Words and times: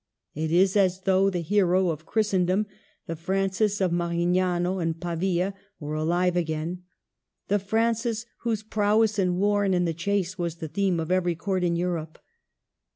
It 0.33 0.51
is 0.51 0.75
as 0.75 1.01
though 1.01 1.29
the 1.29 1.41
hero 1.41 1.89
of 1.91 2.07
Christendom, 2.07 2.65
the 3.05 3.15
Francis 3.15 3.79
of 3.79 3.91
Marignano 3.91 4.79
and 4.79 4.99
Pavia, 4.99 5.53
were 5.79 5.93
alive 5.93 6.35
again,— 6.35 6.81
the 7.49 7.59
Francis 7.59 8.25
whose 8.39 8.63
prowess 8.63 9.19
in 9.19 9.37
war 9.37 9.63
and 9.63 9.75
in 9.75 9.85
the 9.85 9.93
chase 9.93 10.39
was 10.39 10.55
the 10.55 10.67
theme 10.67 10.99
of 10.99 11.11
every 11.11 11.35
Court 11.35 11.63
in 11.63 11.75
Europe. 11.75 12.17